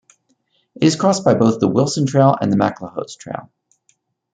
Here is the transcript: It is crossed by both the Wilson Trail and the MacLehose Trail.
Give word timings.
It 0.73 0.83
is 0.83 0.95
crossed 0.95 1.23
by 1.23 1.35
both 1.35 1.59
the 1.59 1.67
Wilson 1.67 2.07
Trail 2.07 2.35
and 2.41 2.51
the 2.51 2.57
MacLehose 2.57 3.17
Trail. 3.19 3.51